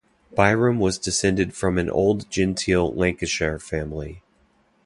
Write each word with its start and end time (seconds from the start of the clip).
Byrom 0.35 0.79
was 0.79 0.97
descended 0.97 1.53
from 1.53 1.77
an 1.77 1.87
old 1.87 2.27
genteel 2.31 2.91
Lancashire 2.95 3.59
family. 3.59 4.23